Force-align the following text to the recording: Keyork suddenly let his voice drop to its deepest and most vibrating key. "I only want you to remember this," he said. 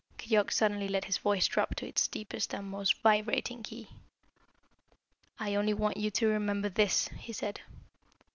Keyork 0.17 0.51
suddenly 0.51 0.87
let 0.87 1.05
his 1.05 1.19
voice 1.19 1.45
drop 1.47 1.75
to 1.75 1.85
its 1.87 2.07
deepest 2.07 2.55
and 2.55 2.67
most 2.67 2.99
vibrating 3.03 3.61
key. 3.61 3.87
"I 5.39 5.53
only 5.53 5.75
want 5.75 5.97
you 5.97 6.09
to 6.09 6.27
remember 6.27 6.69
this," 6.69 7.07
he 7.09 7.33
said. 7.33 7.61